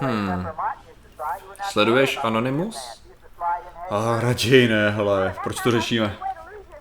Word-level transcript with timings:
Hmm. 0.00 0.48
Sleduješ 1.70 2.18
Anonymous? 2.22 3.02
A 3.90 4.20
raději 4.20 4.68
ne, 4.68 4.90
hele, 4.90 5.34
proč 5.42 5.60
to 5.60 5.70
řešíme? 5.70 6.16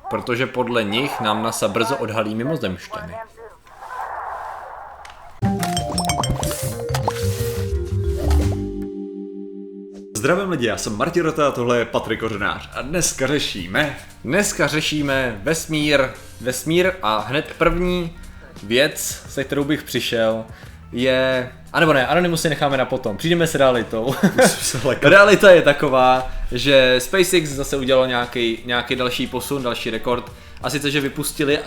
Protože 0.09 0.47
podle 0.47 0.83
nich 0.83 1.21
nám 1.21 1.43
NASA 1.43 1.67
brzo 1.67 1.97
odhalí 1.97 2.35
mimozemšťany. 2.35 3.15
Zdravím 10.17 10.49
lidi, 10.49 10.65
já 10.65 10.77
jsem 10.77 10.97
Martin 10.97 11.23
Rota 11.23 11.47
a 11.47 11.51
tohle 11.51 11.77
je 11.77 11.85
Patrik 11.85 12.19
Kořenář 12.19 12.69
a 12.73 12.81
dneska 12.81 13.27
řešíme... 13.27 13.97
Dneska 14.23 14.67
řešíme 14.67 15.39
vesmír, 15.43 16.09
vesmír 16.41 16.91
a 17.01 17.17
hned 17.17 17.53
první 17.57 18.17
věc, 18.63 19.23
se 19.29 19.43
kterou 19.43 19.63
bych 19.63 19.83
přišel, 19.83 20.45
je... 20.91 21.49
A 21.73 21.79
nebo 21.79 21.93
ne, 21.93 22.07
Anonymous 22.07 22.41
si 22.41 22.49
necháme 22.49 22.77
na 22.77 22.85
potom, 22.85 23.17
přijdeme 23.17 23.47
s 23.47 23.55
realitou. 23.55 24.15
Realita 25.01 25.51
je 25.51 25.61
taková, 25.61 26.31
že 26.51 26.95
SpaceX 26.99 27.49
zase 27.49 27.77
udělal 27.77 28.07
nějaký, 28.07 28.59
nějaký 28.65 28.95
další 28.95 29.27
posun, 29.27 29.63
další 29.63 29.89
rekord. 29.89 30.31
A 30.61 30.69
sice, 30.69 30.91
že 30.91 31.01
vypustili 31.01 31.59
uh, 31.59 31.65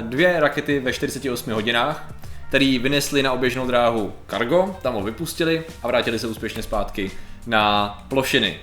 dvě 0.00 0.40
rakety 0.40 0.80
ve 0.80 0.92
48 0.92 1.52
hodinách, 1.52 2.14
který 2.48 2.78
vynesli 2.78 3.22
na 3.22 3.32
oběžnou 3.32 3.66
dráhu 3.66 4.12
Cargo, 4.28 4.76
tam 4.82 4.94
ho 4.94 5.02
vypustili 5.02 5.62
a 5.82 5.86
vrátili 5.86 6.18
se 6.18 6.26
úspěšně 6.26 6.62
zpátky 6.62 7.10
na 7.46 7.88
plošiny. 8.08 8.56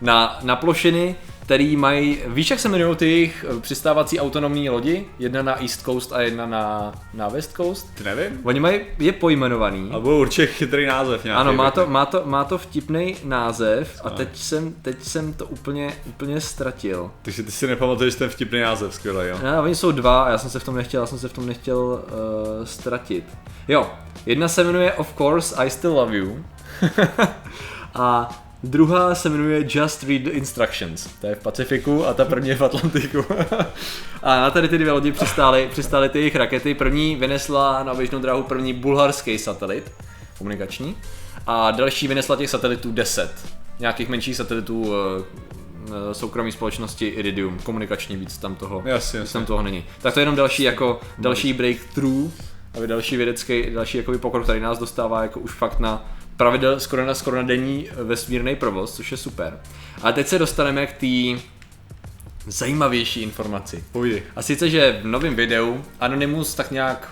Na, 0.00 0.38
na 0.42 0.56
plošiny, 0.56 1.16
který 1.50 1.76
mají, 1.76 2.18
víš 2.26 2.50
jak 2.50 2.60
se 2.60 2.68
jmenují 2.68 2.96
ty 2.96 3.10
jejich 3.10 3.44
eh, 3.48 3.60
přistávací 3.60 4.20
autonomní 4.20 4.70
lodi? 4.70 5.06
Jedna 5.18 5.42
na 5.42 5.62
East 5.62 5.82
Coast 5.84 6.12
a 6.12 6.20
jedna 6.20 6.46
na, 6.46 6.92
na 7.14 7.28
West 7.28 7.52
Coast? 7.56 7.94
Ty 7.94 8.04
nevím. 8.04 8.40
Oni 8.42 8.60
mají, 8.60 8.80
je 8.98 9.12
pojmenovaný. 9.12 9.90
A 9.92 10.00
byl 10.00 10.12
určitě 10.12 10.46
chytrý 10.46 10.86
název 10.86 11.24
nějaký. 11.24 11.40
Ano, 11.40 11.52
má 11.52 11.70
to, 11.70 11.86
má 11.86 12.06
to, 12.06 12.22
má 12.24 12.44
to 12.44 12.58
vtipný 12.58 13.16
název 13.24 14.00
a 14.04 14.10
teď 14.10 14.28
jsem, 14.36 14.72
teď 14.82 15.02
jsem 15.02 15.32
to 15.32 15.46
úplně, 15.46 15.92
úplně 16.06 16.40
ztratil. 16.40 17.10
Takže 17.22 17.42
ty 17.42 17.52
si 17.52 17.66
nepamatuješ 17.66 18.14
ten 18.14 18.28
vtipný 18.28 18.60
název, 18.60 18.94
skvělý, 18.94 19.28
jo? 19.28 19.38
No, 19.42 19.62
oni 19.62 19.74
jsou 19.74 19.92
dva 19.92 20.22
a 20.22 20.30
já 20.30 20.38
jsem 20.38 20.50
se 20.50 20.58
v 20.58 20.64
tom 20.64 20.76
nechtěl, 20.76 21.00
já 21.00 21.06
jsem 21.06 21.18
se 21.18 21.28
v 21.28 21.32
tom 21.32 21.46
nechtěl 21.46 21.78
uh, 21.78 22.64
ztratit. 22.64 23.24
Jo, 23.68 23.90
jedna 24.26 24.48
se 24.48 24.64
jmenuje 24.64 24.92
Of 24.92 25.14
Course 25.18 25.56
I 25.56 25.70
Still 25.70 25.92
Love 25.92 26.16
You 26.16 26.44
a 27.94 28.30
druhá 28.62 29.14
se 29.14 29.28
jmenuje 29.28 29.66
Just 29.68 30.02
Read 30.02 30.22
the 30.22 30.30
Instructions. 30.30 31.08
To 31.20 31.26
je 31.26 31.34
v 31.34 31.42
Pacifiku 31.42 32.06
a 32.06 32.14
ta 32.14 32.24
první 32.24 32.48
je 32.48 32.56
v 32.56 32.62
Atlantiku. 32.62 33.24
a 34.22 34.40
na 34.40 34.50
tady 34.50 34.68
ty 34.68 34.78
dvě 34.78 34.92
lodi 34.92 35.12
přistály, 35.12 35.68
přistály 35.70 36.08
ty 36.08 36.18
jejich 36.18 36.36
rakety. 36.36 36.74
První 36.74 37.16
vynesla 37.16 37.82
na 37.82 37.94
běžnou 37.94 38.18
dráhu 38.18 38.42
první 38.42 38.72
bulharský 38.72 39.38
satelit 39.38 39.92
komunikační 40.38 40.96
a 41.46 41.70
další 41.70 42.08
vynesla 42.08 42.36
těch 42.36 42.50
satelitů 42.50 42.92
10. 42.92 43.30
Nějakých 43.78 44.08
menších 44.08 44.36
satelitů 44.36 44.92
eh, 44.94 46.14
soukromí 46.14 46.52
společnosti 46.52 47.06
Iridium, 47.06 47.58
komunikační 47.58 48.16
víc 48.16 48.38
tam 48.38 48.54
toho, 48.54 48.82
Jasně, 48.84 49.20
víc 49.20 49.26
jasně. 49.26 49.32
tam 49.32 49.46
toho 49.46 49.62
není. 49.62 49.84
Tak 50.02 50.14
to 50.14 50.20
je 50.20 50.22
jenom 50.22 50.36
další 50.36 50.62
jako 50.62 51.00
další 51.18 51.52
breakthrough, 51.52 52.30
aby 52.74 52.86
další 52.86 53.16
vědecký, 53.16 53.70
další 53.74 53.98
jakoby 53.98 54.18
pokrok, 54.18 54.44
který 54.44 54.60
nás 54.60 54.78
dostává 54.78 55.22
jako 55.22 55.40
už 55.40 55.50
fakt 55.50 55.78
na 55.78 56.04
pravidel 56.40 56.80
skoro 56.80 57.06
na 57.06 57.14
skoro 57.14 57.36
na 57.36 57.42
denní 57.42 57.88
vesmírný 57.92 58.56
provoz, 58.56 58.96
což 58.96 59.10
je 59.10 59.16
super. 59.16 59.60
A 60.02 60.12
teď 60.12 60.26
se 60.26 60.38
dostaneme 60.38 60.86
k 60.86 60.92
té 60.92 61.42
zajímavější 62.46 63.22
informaci. 63.22 63.84
Půjdi. 63.92 64.22
A 64.36 64.42
sice, 64.42 64.70
že 64.70 65.00
v 65.02 65.06
novém 65.06 65.34
videu 65.36 65.84
Anonymous 66.00 66.54
tak 66.54 66.70
nějak 66.70 67.08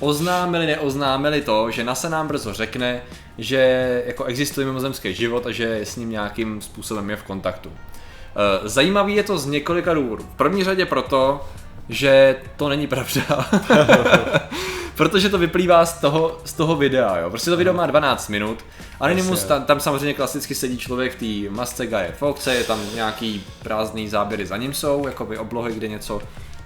oznámili, 0.00 0.66
neoznámili 0.66 1.40
to, 1.40 1.70
že 1.70 1.84
NASA 1.84 2.08
nám 2.08 2.28
brzo 2.28 2.52
řekne, 2.52 3.02
že 3.38 4.02
jako 4.06 4.24
existuje 4.24 4.66
mimozemský 4.66 5.14
život 5.14 5.46
a 5.46 5.50
že 5.50 5.64
je 5.64 5.86
s 5.86 5.96
ním 5.96 6.10
nějakým 6.10 6.60
způsobem 6.60 7.10
je 7.10 7.16
v 7.16 7.22
kontaktu. 7.22 7.72
Eh, 7.72 8.68
Zajímavý 8.68 9.14
je 9.14 9.22
to 9.22 9.38
z 9.38 9.46
několika 9.46 9.94
důvodů. 9.94 10.24
V 10.24 10.36
první 10.36 10.64
řadě 10.64 10.86
proto, 10.86 11.48
že 11.88 12.36
to 12.56 12.68
není 12.68 12.86
pravda. 12.86 13.50
Protože 14.96 15.28
to 15.28 15.38
vyplývá 15.38 15.86
z 15.86 16.00
toho, 16.00 16.38
z 16.44 16.52
toho 16.52 16.76
videa, 16.76 17.18
jo. 17.18 17.30
Prostě 17.30 17.50
to 17.50 17.56
video 17.56 17.74
má 17.74 17.86
12 17.86 18.28
minut. 18.28 18.64
Anonymous, 19.00 19.44
tam, 19.44 19.64
tam 19.64 19.80
samozřejmě 19.80 20.14
klasicky 20.14 20.54
sedí 20.54 20.78
člověk 20.78 21.16
v 21.16 21.46
té 21.46 21.54
masce 21.54 21.86
Gaje 21.86 22.12
Foxe, 22.12 22.54
je 22.54 22.64
tam 22.64 22.80
nějaký 22.94 23.44
prázdný 23.62 24.08
záběry 24.08 24.46
za 24.46 24.56
ním 24.56 24.74
jsou, 24.74 25.06
jakoby 25.06 25.38
oblohy, 25.38 25.74
kde 25.74 25.88
něco, 25.88 26.20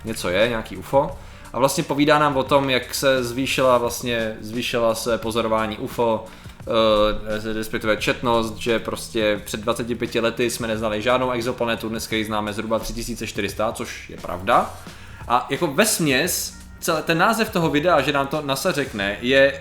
něco 0.04 0.28
je, 0.28 0.48
nějaký 0.48 0.76
UFO. 0.76 1.10
A 1.52 1.58
vlastně 1.58 1.84
povídá 1.84 2.18
nám 2.18 2.36
o 2.36 2.42
tom, 2.42 2.70
jak 2.70 2.94
se 2.94 3.24
zvýšila 3.24 3.78
vlastně, 3.78 4.36
zvýšila 4.40 4.94
se 4.94 5.18
pozorování 5.18 5.78
UFO, 5.78 6.24
eh, 6.60 7.52
respektive 7.52 7.96
četnost, 7.96 8.56
že 8.56 8.78
prostě 8.78 9.40
před 9.44 9.60
25 9.60 10.20
lety 10.20 10.50
jsme 10.50 10.68
neznali 10.68 11.02
žádnou 11.02 11.30
exoplanetu, 11.30 11.88
dneska 11.88 12.16
ji 12.16 12.24
známe 12.24 12.52
zhruba 12.52 12.78
3400, 12.78 13.72
což 13.72 14.10
je 14.10 14.16
pravda. 14.16 14.74
A 15.28 15.46
jako 15.50 15.66
ve 15.66 15.86
celý 16.86 17.02
ten 17.02 17.18
název 17.18 17.50
toho 17.50 17.70
videa, 17.70 18.00
že 18.00 18.12
nám 18.12 18.26
to 18.26 18.42
NASA 18.42 18.72
řekne, 18.72 19.16
je 19.20 19.60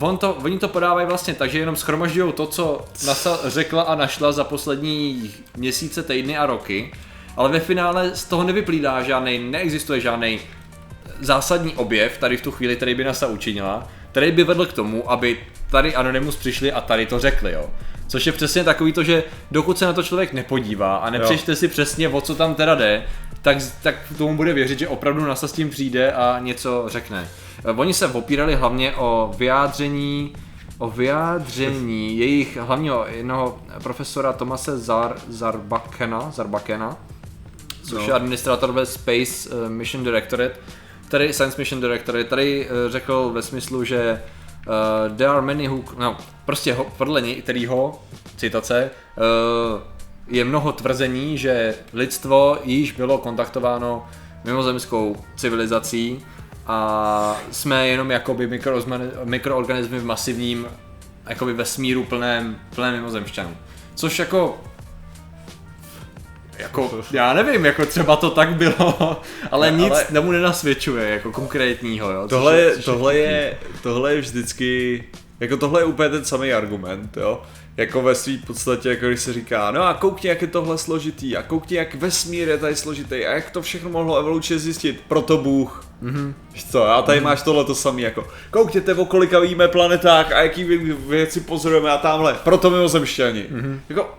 On 0.00 0.18
to, 0.18 0.34
oni 0.34 0.58
to 0.58 0.68
podávají 0.68 1.06
vlastně 1.06 1.34
tak, 1.34 1.50
že 1.50 1.58
jenom 1.58 1.76
schromažďují 1.76 2.32
to, 2.32 2.46
co 2.46 2.84
NASA 3.06 3.38
řekla 3.44 3.82
a 3.82 3.94
našla 3.94 4.32
za 4.32 4.44
poslední 4.44 5.30
měsíce, 5.56 6.02
týdny 6.02 6.38
a 6.38 6.46
roky, 6.46 6.92
ale 7.36 7.48
ve 7.48 7.60
finále 7.60 8.14
z 8.14 8.24
toho 8.24 8.44
nevyplývá 8.44 9.02
žádný, 9.02 9.38
neexistuje 9.38 10.00
žádný 10.00 10.40
zásadní 11.20 11.74
objev 11.74 12.18
tady 12.18 12.36
v 12.36 12.42
tu 12.42 12.50
chvíli, 12.50 12.76
který 12.76 12.94
by 12.94 13.04
NASA 13.04 13.26
učinila, 13.26 13.88
který 14.10 14.32
by 14.32 14.44
vedl 14.44 14.66
k 14.66 14.72
tomu, 14.72 15.10
aby 15.10 15.40
tady 15.70 15.94
Anonymous 15.94 16.36
přišli 16.36 16.72
a 16.72 16.80
tady 16.80 17.06
to 17.06 17.18
řekli, 17.18 17.52
jo. 17.52 17.70
Což 18.12 18.26
je 18.26 18.32
přesně 18.32 18.64
takový 18.64 18.92
to, 18.92 19.02
že 19.02 19.24
dokud 19.50 19.78
se 19.78 19.86
na 19.86 19.92
to 19.92 20.02
člověk 20.02 20.32
nepodívá 20.32 20.96
a 20.96 21.10
nepřečte 21.10 21.56
si 21.56 21.68
přesně, 21.68 22.08
o 22.08 22.20
co 22.20 22.34
tam 22.34 22.54
teda 22.54 22.74
jde, 22.74 23.04
tak, 23.42 23.56
tak 23.82 23.94
tomu 24.18 24.36
bude 24.36 24.52
věřit, 24.52 24.78
že 24.78 24.88
opravdu 24.88 25.26
NASA 25.26 25.48
s 25.48 25.52
tím 25.52 25.70
přijde 25.70 26.12
a 26.12 26.38
něco 26.38 26.84
řekne. 26.88 27.28
Eh, 27.64 27.70
Oni 27.70 27.94
se 27.94 28.06
opírali 28.06 28.54
hlavně 28.54 28.92
o 28.96 29.34
vyjádření 29.38 30.32
o 30.78 30.90
vyjádření 30.90 32.18
jejich 32.18 32.56
hlavního 32.56 33.06
jednoho 33.08 33.58
profesora 33.82 34.32
Tomase 34.32 34.78
Zar, 34.78 35.16
Zarbakena, 35.28 36.30
Zarbakena, 36.30 36.96
což 37.84 37.98
No. 37.98 38.06
je 38.06 38.12
administrátor 38.12 38.72
ve 38.72 38.86
Space 38.86 39.48
eh, 39.66 39.68
Mission 39.68 40.04
Directorate, 40.04 40.56
který 41.08 41.32
Science 41.32 41.58
Mission 41.58 41.80
Directorate, 41.80 42.24
tady 42.24 42.66
eh, 42.66 42.90
řekl 42.90 43.30
ve 43.34 43.42
smyslu, 43.42 43.84
že 43.84 44.22
uh, 44.66 45.16
there 45.16 45.30
are 45.30 45.42
many 45.42 45.68
who, 45.68 45.84
no, 45.98 46.16
prostě 46.44 46.74
ho, 46.74 46.86
podle 46.98 47.20
něj, 47.20 47.42
kterýho, 47.42 48.02
citace, 48.36 48.90
uh, 49.16 49.80
je 50.28 50.44
mnoho 50.44 50.72
tvrzení, 50.72 51.38
že 51.38 51.74
lidstvo 51.92 52.58
již 52.64 52.92
bylo 52.92 53.18
kontaktováno 53.18 54.06
mimozemskou 54.44 55.16
civilizací 55.36 56.26
a 56.66 57.36
jsme 57.50 57.88
jenom 57.88 58.10
jakoby 58.10 58.46
mikroorganismy, 58.46 59.10
mikroorganismy 59.24 59.98
v 59.98 60.04
masivním 60.04 60.66
jakoby 61.28 61.52
vesmíru 61.52 62.04
plném, 62.04 62.58
plném 62.74 62.94
mimozemšťanů. 62.94 63.56
Což 63.94 64.18
jako 64.18 64.60
jako, 66.62 67.00
já 67.12 67.32
nevím, 67.32 67.64
jako 67.64 67.86
třeba 67.86 68.16
to 68.16 68.30
tak 68.30 68.54
bylo, 68.56 69.20
ale 69.50 69.70
Ne, 69.70 69.76
nic 69.76 69.92
ale- 69.92 70.04
tomu 70.14 70.30
nenasvědčuje, 70.32 71.08
jako 71.08 71.32
konkrétního, 71.32 72.10
jo. 72.10 72.28
Tohle, 72.28 72.56
je- 72.56 72.62
je, 72.64 72.74
což 72.74 72.84
tohle, 72.84 73.16
je, 73.16 73.58
tohle 73.82 74.14
je 74.14 74.20
vždycky, 74.20 75.04
jako 75.40 75.56
tohle 75.56 75.80
je 75.80 75.84
úplně 75.84 76.08
ten 76.08 76.24
samý 76.24 76.52
argument, 76.52 77.16
jo. 77.16 77.42
Jako 77.76 78.02
ve 78.02 78.14
svý 78.14 78.38
podstatě, 78.38 78.88
jako 78.88 79.06
když 79.06 79.20
se 79.20 79.32
říká, 79.32 79.70
no 79.70 79.82
a 79.82 79.94
koukni, 79.94 80.28
jak 80.28 80.42
je 80.42 80.48
tohle 80.48 80.78
složitý, 80.78 81.36
a 81.36 81.42
koukni, 81.42 81.76
jak 81.76 81.94
vesmír 81.94 82.48
je 82.48 82.58
tady 82.58 82.76
složitý, 82.76 83.26
a 83.26 83.32
jak 83.34 83.50
to 83.50 83.62
všechno 83.62 83.90
mohlo 83.90 84.18
evolučně 84.18 84.58
zjistit, 84.58 85.00
proto 85.08 85.36
Bůh. 85.38 85.86
Mm-hmm. 86.02 86.32
Víš 86.52 86.64
co, 86.70 86.84
a 86.88 87.02
tady 87.02 87.20
máš 87.20 87.42
tohle 87.42 87.64
to 87.64 87.74
samý, 87.74 88.02
jako 88.02 88.26
koukněte, 88.50 88.94
o 88.94 89.04
kolika 89.04 89.38
víme 89.40 89.68
planetách 89.68 90.32
a 90.32 90.42
jaký 90.42 90.64
vě- 90.64 90.94
věci 91.08 91.40
pozorujeme 91.40 91.90
a 91.90 91.98
tamhle, 91.98 92.34
proto 92.44 92.70
mimozemšťani. 92.70 93.46
Mm-hmm. 93.52 93.78
Jako, 93.88 94.14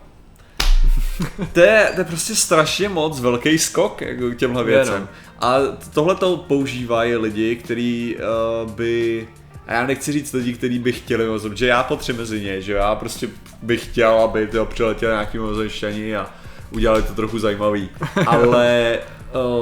to 1.54 1.60
je, 1.60 1.92
to 1.95 2.01
je 2.01 2.06
prostě 2.06 2.36
strašně 2.36 2.89
moc 2.89 3.19
velký 3.19 3.57
skok 3.57 4.01
jako 4.01 4.30
k 4.30 4.38
těmhle 4.38 4.63
věcem. 4.63 5.01
no. 5.01 5.07
A 5.39 5.60
tohle 5.94 6.15
to 6.15 6.38
používají 6.38 7.15
lidi, 7.15 7.56
kteří 7.56 8.15
uh, 8.63 8.71
by 8.71 9.27
a 9.68 9.74
já 9.74 9.88
nechci 9.88 10.12
říct 10.12 10.33
lidi, 10.33 10.54
kteří 10.54 10.80
by 10.80 10.92
chtěli 10.92 11.25
mozem, 11.25 11.56
že 11.56 11.68
já 11.68 11.83
patřím 11.83 12.18
mezi 12.18 12.42
ně, 12.42 12.62
že 12.62 12.74
já 12.74 12.95
prostě 12.95 13.30
bych 13.62 13.83
chtěl, 13.86 14.19
aby 14.19 14.48
to 14.48 14.65
přiletěli 14.65 15.12
nějaký 15.12 15.38
mozemšťani 15.38 16.15
a 16.15 16.30
udělali 16.71 17.04
to 17.04 17.13
trochu 17.13 17.39
zajímavý. 17.39 17.89
Ale, 18.27 19.00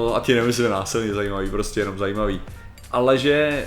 uh, 0.06 0.16
a 0.16 0.20
ti 0.20 0.36
nemyslím 0.36 0.70
násilně 0.70 1.14
zajímavý, 1.14 1.50
prostě 1.50 1.80
jenom 1.80 1.98
zajímavý. 1.98 2.42
Ale 2.92 3.18
že 3.18 3.66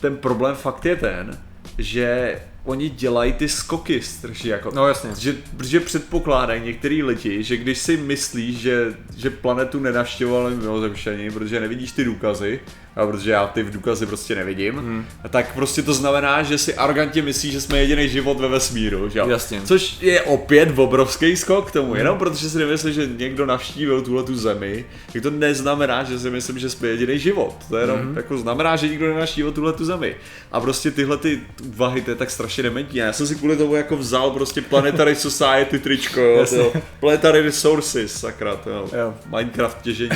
ten 0.00 0.16
problém 0.16 0.54
fakt 0.54 0.84
je 0.84 0.96
ten, 0.96 1.38
že 1.78 2.38
oni 2.64 2.88
dělají 2.88 3.32
ty 3.32 3.48
skoky 3.48 4.02
strašně 4.02 4.52
jako. 4.52 4.70
No 4.74 4.88
jasně. 4.88 5.10
Že, 5.18 5.36
protože 5.56 5.80
předpokládají 5.80 6.62
některý 6.62 7.02
lidi, 7.02 7.42
že 7.42 7.56
když 7.56 7.78
si 7.78 7.96
myslíš, 7.96 8.58
že, 8.58 8.94
že 9.16 9.30
planetu 9.30 9.80
nenavštěvovali 9.80 10.54
mimozemštění, 10.54 11.30
protože 11.30 11.60
nevidíš 11.60 11.92
ty 11.92 12.04
důkazy, 12.04 12.60
a 12.96 13.06
protože 13.06 13.30
já 13.30 13.46
ty 13.46 13.62
v 13.62 13.70
důkazy 13.70 14.06
prostě 14.06 14.34
nevidím, 14.34 14.74
hmm. 14.74 15.06
tak 15.30 15.54
prostě 15.54 15.82
to 15.82 15.94
znamená, 15.94 16.42
že 16.42 16.58
si 16.58 16.74
arrogantně 16.74 17.22
myslí, 17.22 17.50
že 17.50 17.60
jsme 17.60 17.78
jediný 17.78 18.08
život 18.08 18.40
ve 18.40 18.48
vesmíru, 18.48 19.08
že 19.08 19.18
jo? 19.18 19.28
Jasně. 19.28 19.60
Což 19.64 19.96
je 20.00 20.22
opět 20.22 20.78
obrovský 20.78 21.36
skok 21.36 21.68
k 21.68 21.72
tomu, 21.72 21.88
hmm. 21.88 21.96
jenom 21.96 22.18
protože 22.18 22.50
si 22.50 22.58
nemyslí, 22.58 22.92
že 22.92 23.08
někdo 23.16 23.46
navštívil 23.46 24.02
tuhle 24.02 24.22
tu 24.22 24.36
zemi, 24.36 24.84
tak 25.12 25.22
to 25.22 25.30
neznamená, 25.30 26.04
že 26.04 26.18
si 26.18 26.30
myslím, 26.30 26.58
že 26.58 26.70
jsme 26.70 26.88
jediný 26.88 27.18
život. 27.18 27.56
To 27.68 27.76
je 27.76 27.82
jenom 27.82 27.98
hmm. 27.98 28.16
jako 28.16 28.38
znamená, 28.38 28.76
že 28.76 28.88
nikdo 28.88 29.06
nenavštívil 29.06 29.52
tuhle 29.52 29.72
tu 29.72 29.84
zemi. 29.84 30.16
A 30.52 30.60
prostě 30.60 30.90
tyhle 30.90 31.16
ty 31.16 31.40
úvahy, 31.64 32.02
to 32.02 32.10
je 32.10 32.16
tak 32.16 32.30
strašně 32.30 32.53
dementní. 32.62 32.98
Já 32.98 33.12
jsem 33.12 33.26
si 33.26 33.34
kvůli 33.34 33.56
tomu 33.56 33.74
jako 33.74 33.96
vzal 33.96 34.30
prostě 34.30 34.62
Planetary 34.62 35.14
Society 35.14 35.78
tričko, 35.78 36.20
jo, 36.20 36.46
to, 36.46 36.72
Planetary 37.00 37.42
Resources, 37.42 38.20
sakra, 38.20 38.56
to 38.56 38.70
jo. 38.70 38.88
Jo. 38.92 39.14
Minecraft 39.26 39.82
těžení. 39.82 40.10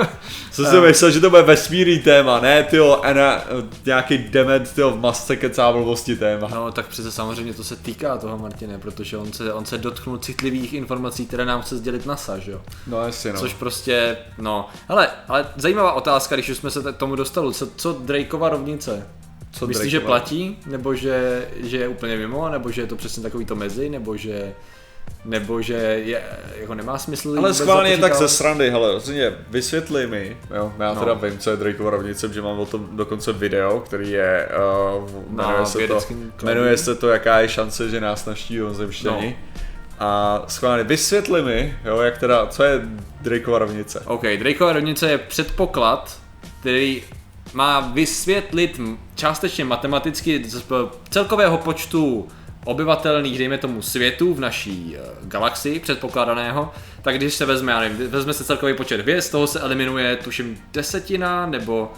Jsem 0.50 0.66
si 0.66 0.76
myslel, 0.80 1.10
že 1.10 1.20
to 1.20 1.30
bude 1.30 1.42
vesmírný 1.42 1.98
téma, 1.98 2.40
ne 2.40 2.62
tyjo, 2.62 3.00
ena, 3.04 3.44
nějaký 3.86 4.18
dement 4.18 4.72
tyjo, 4.74 4.90
v 4.90 5.00
masce 5.00 5.36
kecá 5.36 5.72
blbosti 5.72 6.16
téma. 6.16 6.48
No 6.54 6.72
tak 6.72 6.86
přece 6.86 7.12
samozřejmě 7.12 7.54
to 7.54 7.64
se 7.64 7.76
týká 7.76 8.18
toho 8.18 8.38
Martine, 8.38 8.78
protože 8.78 9.16
on 9.16 9.32
se, 9.32 9.52
on 9.52 9.64
se 9.64 9.78
dotknul 9.78 10.18
citlivých 10.18 10.72
informací, 10.72 11.26
které 11.26 11.44
nám 11.44 11.62
chce 11.62 11.76
sdělit 11.76 12.06
NASA, 12.06 12.38
že 12.38 12.50
jo? 12.50 12.60
No 12.86 13.02
jasně 13.02 13.32
no. 13.32 13.40
Což 13.40 13.54
prostě, 13.54 14.16
no, 14.38 14.68
hele, 14.88 15.08
ale 15.28 15.46
zajímavá 15.56 15.92
otázka, 15.92 16.36
když 16.36 16.48
už 16.48 16.56
jsme 16.56 16.70
se 16.70 16.92
tomu 16.92 17.16
dostali, 17.16 17.54
co, 17.54 17.68
co 17.76 17.92
Drakeova 17.92 18.48
rovnice? 18.48 19.06
Co 19.52 19.66
Myslíš, 19.66 19.90
že 19.90 20.00
platí, 20.00 20.58
nebo 20.66 20.94
že, 20.94 21.48
že 21.56 21.76
je 21.76 21.88
úplně 21.88 22.16
mimo, 22.16 22.48
nebo 22.48 22.70
že 22.70 22.80
je 22.80 22.86
to 22.86 22.96
přesně 22.96 23.22
takový 23.22 23.44
to 23.44 23.54
mezi, 23.56 23.88
nebo 23.88 24.16
že, 24.16 24.54
nebo 25.24 25.62
že 25.62 25.74
je, 26.04 26.22
jako 26.60 26.74
nemá 26.74 26.98
smysl 26.98 27.34
Ale 27.38 27.54
schválně 27.54 27.98
tak 27.98 28.14
ze 28.14 28.28
srandy, 28.28 28.70
hele, 28.70 28.92
rozhodně 28.92 29.32
vysvětli 29.50 30.06
mi, 30.06 30.36
jo, 30.56 30.72
já 30.78 30.94
No. 30.94 31.00
teda 31.00 31.14
vím, 31.14 31.38
co 31.38 31.50
je 31.50 31.56
Drakeova 31.56 31.90
rovnice, 31.90 32.32
že 32.32 32.42
mám 32.42 32.58
o 32.58 32.66
tom 32.66 32.88
dokonce 32.92 33.32
video, 33.32 33.80
který 33.80 34.10
je, 34.10 34.48
uh, 34.98 35.10
jmenuje, 35.30 35.58
Na 35.58 35.64
se 35.66 35.78
to, 35.88 36.00
jmenuje 36.42 36.76
se 36.76 36.94
to, 36.94 37.08
jaká 37.08 37.40
je 37.40 37.48
šance, 37.48 37.88
že 37.88 38.00
nás 38.00 38.26
navštíví 38.26 38.74
zemštění. 38.74 39.28
No. 39.28 39.62
A 40.02 40.42
schválně 40.48 40.84
vysvětli 40.84 41.42
mi, 41.42 41.78
jo, 41.84 42.00
jak 42.00 42.18
teda, 42.18 42.46
co 42.46 42.62
je 42.62 42.80
Drakeova 43.20 43.58
rovnice. 43.58 44.02
OK, 44.04 44.22
Drakeova 44.22 44.72
rovnice 44.72 45.10
je 45.10 45.18
předpoklad, 45.18 46.18
který 46.60 47.02
má 47.52 47.80
vysvětlit 47.80 48.80
částečně 49.20 49.64
matematicky 49.64 50.42
z 50.44 50.64
celkového 51.10 51.58
počtu 51.58 52.28
obyvatelných, 52.64 53.38
dejme 53.38 53.58
tomu, 53.58 53.82
světů 53.82 54.34
v 54.34 54.40
naší 54.40 54.96
eh, 54.96 55.00
galaxii 55.22 55.80
předpokládaného, 55.80 56.72
tak 57.02 57.16
když 57.16 57.34
se 57.34 57.46
vezme, 57.46 57.72
já 57.72 57.80
nevím, 57.80 58.10
vezme 58.10 58.32
se 58.34 58.44
celkový 58.44 58.74
počet 58.74 59.00
hvězd, 59.00 59.26
z 59.26 59.30
toho 59.30 59.46
se 59.46 59.60
eliminuje, 59.60 60.16
tuším, 60.16 60.58
desetina 60.72 61.46
nebo 61.46 61.92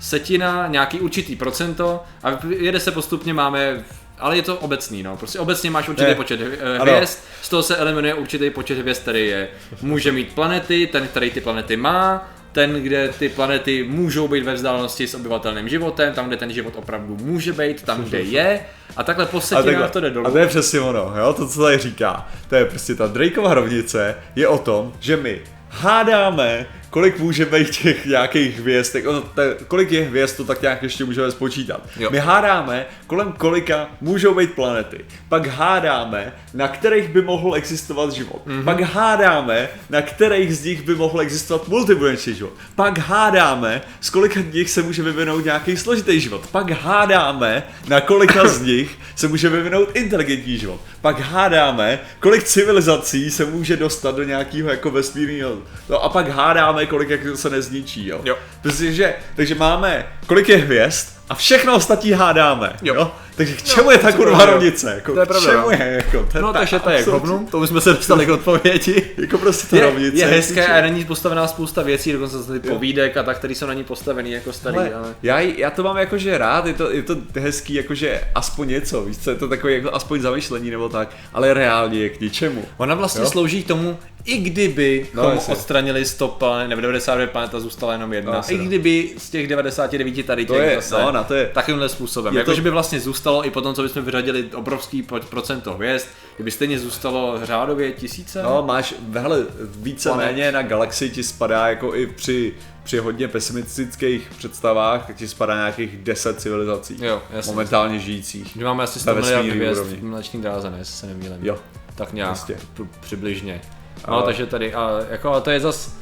setina, 0.00 0.66
nějaký 0.66 1.00
určitý 1.00 1.36
procento 1.36 2.02
a 2.22 2.38
jede 2.48 2.80
se 2.80 2.90
postupně, 2.90 3.34
máme 3.34 3.84
ale 4.18 4.36
je 4.36 4.42
to 4.42 4.56
obecný, 4.56 5.02
no. 5.02 5.16
Prostě 5.16 5.38
obecně 5.38 5.70
máš 5.70 5.88
určitý 5.88 6.08
Ne. 6.08 6.14
počet 6.14 6.40
hvězd, 6.40 6.62
Ano. 6.80 7.06
z 7.42 7.48
toho 7.48 7.62
se 7.62 7.76
eliminuje 7.76 8.14
určitý 8.14 8.50
počet 8.50 8.78
hvězd, 8.78 9.02
který 9.02 9.26
je, 9.28 9.48
může 9.82 10.12
mít 10.12 10.34
planety, 10.34 10.86
ten, 10.86 11.08
který 11.08 11.30
ty 11.30 11.40
planety 11.40 11.76
má, 11.76 12.28
ten, 12.52 12.82
kde 12.82 13.08
ty 13.18 13.28
planety 13.28 13.86
můžou 13.88 14.28
být 14.28 14.44
ve 14.44 14.54
vzdálenosti 14.54 15.06
s 15.06 15.14
obyvatelným 15.14 15.68
životem, 15.68 16.14
tam, 16.14 16.26
kde 16.26 16.36
ten 16.36 16.52
život 16.52 16.74
opravdu 16.76 17.16
může 17.16 17.52
být, 17.52 17.82
tam, 17.82 18.04
kde 18.04 18.20
je, 18.20 18.60
a 18.96 19.02
takhle 19.02 19.26
po 19.26 19.40
setinách 19.40 19.90
to 19.90 20.00
jde 20.00 20.10
dolů. 20.10 20.26
a 20.26 20.30
to 20.30 20.38
je 20.38 20.46
přesně 20.46 20.80
ono, 20.80 21.14
jo, 21.18 21.32
to, 21.32 21.48
co 21.48 21.62
tady 21.62 21.78
říká. 21.78 22.28
To 22.48 22.54
je 22.54 22.64
prostě 22.64 22.94
ta 22.94 23.06
Drakeova 23.06 23.54
rovnice 23.54 24.16
je 24.36 24.48
o 24.48 24.58
tom, 24.58 24.92
že 25.00 25.16
my 25.16 25.40
hádáme, 25.68 26.66
kolik 26.90 27.18
může 27.18 27.44
být 27.44 27.70
těch 27.70 28.06
nějakých 28.06 28.60
hvězd, 28.60 28.92
tak, 28.92 29.04
ta, 29.34 29.42
kolik 29.68 29.92
je 29.92 30.04
hvězd, 30.04 30.36
to 30.36 30.44
tak 30.44 30.62
nějak 30.62 30.82
ještě 30.82 31.04
můžeme 31.04 31.30
spočítat. 31.30 31.80
Jo. 31.96 32.10
My 32.10 32.18
hádáme, 32.18 32.86
kolem 33.06 33.32
kolika 33.32 33.88
můžou 34.00 34.34
být 34.34 34.52
planety. 34.52 35.04
Pak 35.28 35.46
hádáme, 35.46 36.32
na 36.54 36.68
kterých 36.68 37.08
by 37.08 37.22
mohl 37.22 37.54
existovat 37.54 38.12
život. 38.12 38.42
Mm-hmm. 38.46 38.64
Pak 38.64 38.80
hádáme, 38.80 39.68
na 39.90 40.02
kterých 40.02 40.56
z 40.56 40.64
nich 40.64 40.82
by 40.82 40.94
mohl 40.94 41.20
existovat 41.20 41.68
multibuněčný 41.68 42.34
život. 42.34 42.52
Pak 42.74 42.98
hádáme, 42.98 43.82
z 44.00 44.10
kolika 44.10 44.40
z 44.40 44.54
nich 44.54 44.70
se 44.70 44.82
může 44.82 45.02
vyvinout 45.02 45.44
nějaký 45.44 45.76
složitý 45.76 46.20
život. 46.20 46.46
Pak 46.52 46.70
hádáme, 46.70 47.62
na 47.88 48.00
kolika 48.00 48.48
z 48.48 48.60
nich 48.60 48.98
se 49.16 49.28
může 49.28 49.48
vyvinout 49.48 49.88
inteligentní 49.94 50.58
život. 50.58 50.80
Pak 51.00 51.20
hádáme, 51.20 51.98
kolik 52.20 52.44
civilizací 52.44 53.30
se 53.30 53.44
může 53.44 53.76
dostat 53.76 54.16
do 54.16 54.22
nějakého 54.22 54.70
jako 54.70 54.90
vesmírného. 54.90 55.58
No 55.88 56.04
a 56.04 56.08
pak 56.08 56.28
hádáme, 56.28 56.79
kolik 56.86 57.08
jak 57.08 57.20
se 57.34 57.50
nezničí, 57.50 58.06
jo. 58.06 58.20
Jo. 58.24 58.36
Takže, 58.62 59.14
takže 59.36 59.54
máme, 59.54 60.06
kolik 60.26 60.48
je 60.48 60.56
hvězd 60.56 61.08
a 61.28 61.34
všechno 61.34 61.76
ostatní 61.76 62.12
hádáme, 62.12 62.72
jo. 62.82 62.94
Jo. 62.94 63.12
Takže 63.36 63.54
k 63.54 63.62
čemu 63.62 63.90
je 63.90 63.98
ta 63.98 64.10
to 64.10 64.16
kurva 64.16 64.44
rovnice? 64.46 64.92
Jako, 64.94 65.12
To 65.14 65.20
je 65.20 65.26
k 65.26 65.28
pravda, 65.28 65.50
čemu 65.50 65.62
no. 65.62 65.70
je? 65.70 65.92
Jako, 66.04 66.26
to 66.32 66.38
je 66.38 66.42
No 66.42 66.52
tak 66.52 66.60
takže 66.60 66.78
to 66.78 66.90
je 66.90 67.02
hovnu, 67.04 67.48
to 67.50 67.58
už 67.58 67.68
jsme 67.68 67.80
se 67.80 67.90
dostali 67.92 68.26
k 68.26 68.30
odpovědi. 68.30 69.04
Jako 69.18 69.38
prostě 69.38 69.66
ta 69.66 69.76
Je, 69.76 69.82
rovnice. 69.82 70.16
je 70.18 70.26
hezké 70.26 70.66
a 70.66 70.80
na 70.80 70.88
ní 70.88 71.04
postavená 71.04 71.46
spousta 71.46 71.82
věcí, 71.82 72.12
dokonce 72.12 72.60
ty 72.60 72.68
povídek 72.68 73.16
a 73.16 73.22
tak, 73.22 73.38
které 73.38 73.54
jsou 73.54 73.66
na 73.66 73.74
ní 73.74 73.84
postavený 73.84 74.30
jako 74.32 74.52
starý, 74.52 74.76
Ale 74.76 74.94
ale... 74.94 75.14
já, 75.22 75.40
já 75.40 75.70
to 75.70 75.82
mám 75.82 75.96
jakože 75.96 76.38
rád, 76.38 76.66
je 76.66 76.74
to, 76.74 76.90
je 76.90 77.02
to 77.02 77.16
hezký 77.36 77.74
jakože 77.74 78.20
aspoň 78.34 78.68
něco, 78.68 79.02
víš 79.02 79.18
co, 79.18 79.30
je 79.30 79.36
to 79.36 79.48
takové 79.48 79.72
jako 79.72 79.94
aspoň 79.94 80.20
zamyšlení 80.20 80.70
nebo 80.70 80.88
tak, 80.88 81.08
ale 81.34 81.54
reálně 81.54 81.98
je 81.98 82.08
k 82.08 82.20
ničemu. 82.20 82.64
Ona 82.76 82.94
vlastně 82.94 83.20
Jo. 83.24 83.30
slouží 83.30 83.62
k 83.62 83.66
tomu, 83.68 83.98
i 84.24 84.38
kdyby 84.38 85.06
No, 85.14 85.22
no, 85.22 85.40
odstranili 85.48 86.04
100 86.04 86.28
planet, 86.28 86.68
nebo 86.68 86.80
99 86.80 87.30
planet 87.30 87.54
a 87.54 87.60
zůstala 87.60 87.92
jenom 87.92 88.12
jedna. 88.12 88.32
No, 88.32 88.38
No, 88.38 88.54
I 88.54 88.58
no. 88.58 88.64
kdyby 88.64 89.10
z 89.18 89.30
těch 89.30 89.46
99 89.46 90.26
tady 90.26 90.46
To 90.46 90.54
těch 90.54 90.62
je, 90.62 90.74
zase 90.76 91.02
no, 91.02 91.12
na 91.12 91.22
to 91.24 91.34
je, 91.34 91.50
takovýmhle 91.54 91.88
způsobem. 91.88 92.34
Je 92.34 92.38
Jako, 92.38 92.50
to- 92.50 92.54
že 92.54 92.62
by 92.62 92.70
vlastně 92.70 93.00
zůstalo 93.30 93.46
i 93.46 93.50
potom, 93.50 93.74
co 93.74 93.82
bychom 93.82 94.02
vyřadili 94.04 94.44
obrovský 94.54 95.02
procento 95.28 95.74
hvězd, 95.74 96.06
kdyby 96.36 96.50
stejně 96.50 96.78
zůstalo 96.78 97.40
řádově 97.46 97.92
tisíce. 97.92 98.42
No, 98.42 98.62
máš, 98.62 98.94
hele, 99.12 99.46
víceméně 99.76 100.52
na 100.52 100.62
galaxii 100.62 101.10
ti 101.10 101.22
spadá 101.22 101.68
jako 101.68 101.94
i 101.94 102.06
při, 102.06 102.54
při 102.82 102.98
hodně 102.98 103.28
pesimistických 103.28 104.30
představách, 104.38 105.06
tak 105.06 105.16
ti 105.16 105.28
spadá 105.28 105.54
nějakých 105.54 105.96
10 105.98 106.40
civilizací. 106.40 106.96
Jo, 107.00 107.22
jasně. 107.30 107.52
Momentálně 107.52 107.98
žijících. 107.98 108.52
Že 108.58 108.64
máme 108.64 108.84
asi 108.84 108.98
Ve 108.98 109.02
100 109.02 109.14
miliard 109.14 109.46
hvězd 109.48 109.80
v 109.82 110.02
mléční 110.04 110.42
dráze, 110.42 110.70
ne, 110.70 110.78
jestli 110.78 110.94
se 110.94 111.06
nemýlím. 111.06 111.38
Jo. 111.42 111.58
Tak 111.94 112.12
nějak, 112.12 112.46
p- 112.74 112.82
přibližně. 113.00 113.60
No, 114.08 114.14
Ale- 114.14 114.22
takže 114.22 114.46
tady, 114.46 114.74
a, 114.74 115.00
jako, 115.10 115.32
a 115.32 115.40
to 115.40 115.50
je 115.50 115.60
zas, 115.60 115.94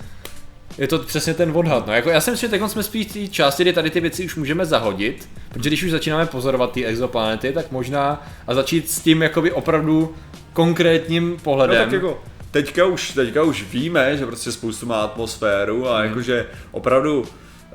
je 0.79 0.89
to 0.89 0.99
přesně 0.99 1.35
ten 1.35 1.51
odhad, 1.55 1.87
no. 1.87 1.93
Jako, 1.93 2.11
já 2.11 2.21
si 2.21 2.31
myslím, 2.31 2.51
že 2.51 2.59
teď 2.59 2.71
jsme 2.71 2.83
spíš 2.83 3.07
v 3.07 3.13
té 3.13 3.29
části, 3.29 3.63
kdy 3.63 3.73
tady 3.73 3.91
ty 3.91 4.01
věci 4.01 4.25
už 4.25 4.37
můžeme 4.37 4.67
zahodit, 4.67 5.29
protože 5.53 5.71
když 5.71 5.83
už 5.83 5.91
začínáme 5.91 6.27
pozorovat 6.27 6.73
ty 6.73 6.87
exoplanety, 6.87 7.53
tak 7.53 7.73
možná 7.73 8.27
a 8.47 8.55
začít 8.55 8.91
s 8.91 9.01
tím 9.01 9.23
jakoby 9.23 9.53
opravdu 9.53 10.15
konkrétním 10.53 11.31
No 11.31 11.37
pohledem. 11.43 11.85
tak 11.85 11.93
jako, 11.93 12.23
teďka 12.51 12.85
už, 12.87 13.11
teďka 13.11 13.43
už 13.43 13.65
víme, 13.73 14.17
že 14.17 14.27
prostě 14.27 14.53
spoustu 14.53 14.87
má 14.87 15.01
atmosféru 15.03 15.89
a 15.89 16.05
jakože 16.05 16.47
opravdu 16.71 17.25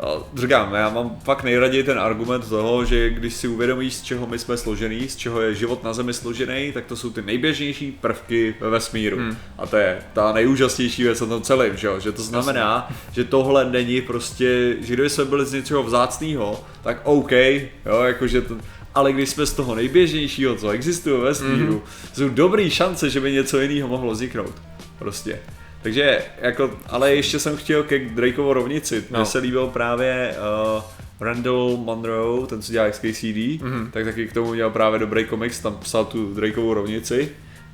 a 0.04 0.24
říkám, 0.36 0.74
já 0.74 0.90
mám 0.90 1.20
fakt 1.24 1.44
nejraději 1.44 1.84
ten 1.84 2.00
argument 2.00 2.50
toho, 2.50 2.86
že 2.86 3.10
když 3.10 3.34
si 3.34 3.48
uvědomíš, 3.48 3.94
z 3.94 4.02
čeho 4.02 4.28
my 4.28 4.40
jsme 4.40 4.58
složený, 4.58 5.10
z 5.10 5.16
čeho 5.16 5.42
je 5.42 5.56
život 5.56 5.84
na 5.84 5.94
Zemi 5.94 6.14
složený, 6.14 6.72
tak 6.72 6.86
to 6.86 6.96
jsou 6.96 7.10
ty 7.10 7.22
nejběžnější 7.22 7.92
prvky 7.92 8.56
ve 8.60 8.70
vesmíru. 8.70 9.18
Hmm. 9.18 9.38
A 9.58 9.68
to 9.68 9.78
je 9.78 10.00
ta 10.14 10.34
nejúžasnější 10.34 11.04
věc 11.04 11.22
na 11.22 11.28
tom 11.28 11.42
celém, 11.42 11.78
že, 11.78 11.88
jo? 11.88 12.00
že 12.00 12.12
to 12.12 12.22
znamená, 12.22 12.90
že 13.12 13.24
tohle 13.24 13.72
není 13.72 14.02
prostě, 14.02 14.76
že 14.80 14.94
kdyby 14.94 15.10
jsme 15.10 15.26
byli 15.26 15.46
z 15.46 15.54
něčeho 15.54 15.84
vzácného, 15.84 16.64
tak 16.84 17.02
OK, 17.04 17.32
jo, 17.32 18.02
jakože 18.04 18.42
to, 18.42 18.56
ale 18.96 19.14
když 19.14 19.30
jsme 19.30 19.46
z 19.46 19.54
toho 19.54 19.76
nejběžnějšího, 19.76 20.56
co 20.56 20.70
existuje 20.70 21.18
ve 21.18 21.24
vesmíru, 21.24 21.74
mm-hmm. 21.74 22.14
jsou 22.14 22.30
dobrý 22.30 22.70
šance, 22.70 23.10
že 23.10 23.20
by 23.20 23.32
něco 23.32 23.60
jiného 23.60 23.88
mohlo 23.88 24.12
vzniknout. 24.12 24.54
Prostě. 25.00 25.40
Takže, 25.84 26.22
jako, 26.42 26.72
ale 26.88 27.16
ještě 27.16 27.40
jsem 27.40 27.58
chtěl 27.58 27.84
ke 27.84 28.00
Drakeovo 28.00 28.54
rovnici. 28.54 28.96
No. 28.96 29.06
No. 29.12 29.20
Mně 29.20 29.26
se 29.26 29.40
líbil 29.40 29.68
právě 29.68 30.36
uh, 30.76 30.84
Randall 31.20 31.78
Monroe, 31.78 32.48
ten 32.48 32.62
co 32.62 32.72
dělá 32.72 32.90
XKCD, 32.90 33.62
mm-hmm. 33.62 33.92
tak 33.92 34.06
taky 34.06 34.28
k 34.28 34.34
tomu 34.34 34.50
udělal 34.50 34.72
právě 34.72 35.00
dobrý 35.00 35.26
komiks, 35.26 35.60
tam 35.60 35.78
psal 35.78 36.06
tu 36.06 36.34
Drakeovu 36.34 36.74
rovnici. 36.74 37.32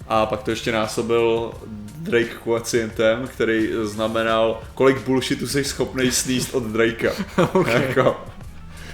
A 0.07 0.25
pak 0.25 0.43
to 0.43 0.51
ještě 0.51 0.71
násobil 0.71 1.51
Drake 1.95 2.33
koecientem, 2.43 3.27
který 3.27 3.69
znamenal, 3.83 4.61
kolik 4.75 4.97
bullshitu 4.97 5.47
jsi 5.47 5.63
schopný 5.63 6.11
sníst 6.11 6.55
od 6.55 6.63
Drakea. 6.63 7.11
okay. 7.53 7.83
jako, 7.87 8.17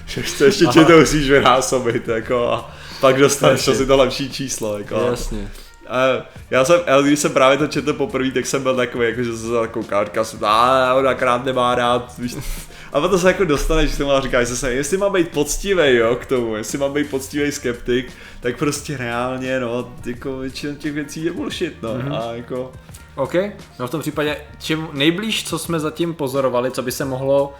že 0.06 0.22
ještě, 0.22 0.44
ještě 0.44 0.66
ti 0.66 0.86
to 0.86 1.00
musíš 1.00 1.30
vynásobit, 1.30 2.08
jako, 2.08 2.48
a 2.48 2.76
pak 3.02 3.18
dostaneš 3.18 3.68
asi 3.68 3.86
to 3.86 3.98
lepší 3.98 4.30
číslo. 4.30 4.78
Jako, 4.78 4.96
Jasně. 5.10 5.52
A 5.88 6.25
já 6.50 6.65
jsem, 6.65 6.80
já 6.88 7.01
když 7.01 7.20
jsem 7.20 7.34
právě 7.34 7.58
to 7.58 7.68
četl 7.68 7.94
poprvé, 7.94 8.32
tak 8.32 8.46
jsem 8.46 8.63
byl 8.63 8.75
takový, 8.75 9.08
jako, 9.08 9.24
že 9.24 9.38
jsem 9.38 9.50
se 9.50 9.68
koukal, 9.72 10.06
říkal 10.06 10.25
jsem, 10.25 10.39
a 10.44 10.94
on 10.94 11.08
akorát 11.08 11.46
nemá 11.46 11.75
rád, 11.75 12.13
víš. 12.18 12.36
A 12.94 13.01
potom 13.01 13.20
se 13.20 13.27
jako 13.27 13.46
dostaneš 13.46 13.92
k 13.92 13.98
tomu 13.98 14.12
a 14.12 14.22
říkáš 14.22 14.48
se, 14.48 14.74
jestli 14.74 14.98
mám 14.98 15.13
být 15.13 15.30
poctivý, 15.30 15.96
jo, 15.96 16.15
k 16.15 16.25
tomu, 16.25 16.56
jestli 16.56 16.77
mám 16.77 16.94
být 16.94 17.10
poctivý 17.10 17.51
skeptik, 17.51 18.12
tak 18.39 18.58
prostě 18.58 18.98
reálně, 18.98 19.60
no, 19.60 19.94
jako 20.06 20.38
většina 20.38 20.74
těch 20.75 20.94
věcí 20.94 21.25
je 21.25 21.34
bullshit, 21.34 21.82
no, 21.82 21.89
mm-hmm. 21.94 22.15
a 22.15 22.34
jako... 22.34 22.72
OK, 23.15 23.34
no 23.80 23.88
v 23.88 23.89
tom 23.89 24.01
případě, 24.01 24.38
čím 24.60 24.88
nejblíž, 24.94 25.44
co 25.44 25.60
jsme 25.60 25.80
zatím 25.80 26.13
pozorovali, 26.13 26.72
co 26.72 26.82
by 26.82 26.92
se 26.92 27.06
mohlo 27.06 27.54